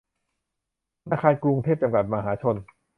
[1.01, 2.55] ธนาคารกรุงเทพ จำกัด มหาชน